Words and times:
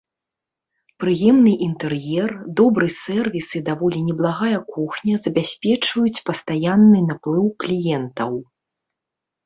Прыемны 1.03 1.53
інтэр'ер, 1.65 2.29
добры 2.63 2.87
сэрвіс 3.03 3.49
і 3.61 3.63
даволі 3.69 3.99
неблагая 4.09 4.57
кухня 4.75 5.15
забяспечваюць 5.29 6.19
пастаянны 6.33 6.99
наплыў 7.15 7.47
кліентаў. 7.65 8.31